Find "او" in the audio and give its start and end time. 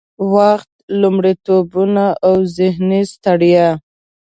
2.27-2.35